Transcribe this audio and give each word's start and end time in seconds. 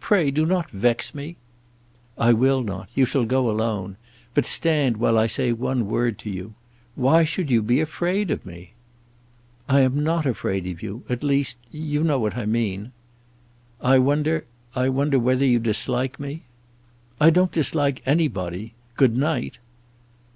Pray 0.00 0.32
do 0.32 0.44
not 0.44 0.68
vex 0.72 1.14
me." 1.14 1.36
"I 2.18 2.32
will 2.32 2.60
not. 2.64 2.88
You 2.96 3.04
shall 3.04 3.24
go 3.24 3.48
alone. 3.48 3.96
But 4.34 4.44
stand 4.44 4.96
while 4.96 5.16
I 5.16 5.28
say 5.28 5.52
one 5.52 5.86
word 5.86 6.18
to 6.24 6.28
you. 6.28 6.54
Why 6.96 7.22
should 7.22 7.52
you 7.52 7.62
be 7.62 7.80
afraid 7.80 8.32
of 8.32 8.44
me?" 8.44 8.72
"I 9.68 9.82
am 9.82 10.02
not 10.02 10.26
afraid 10.26 10.66
of 10.66 10.82
you, 10.82 11.04
at 11.08 11.22
least, 11.22 11.58
you 11.70 12.02
know 12.02 12.18
what 12.18 12.36
I 12.36 12.46
mean." 12.46 12.90
"I 13.80 14.00
wonder, 14.00 14.44
I 14.74 14.88
wonder 14.88 15.20
whether 15.20 15.46
you 15.46 15.60
dislike 15.60 16.18
me." 16.18 16.42
"I 17.20 17.30
don't 17.30 17.52
dislike 17.52 18.02
anybody. 18.04 18.74
Good 18.96 19.16
night." 19.16 19.58